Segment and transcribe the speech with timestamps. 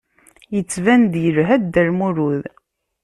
[0.55, 2.43] Yettban-d yelha Dda Lmulud.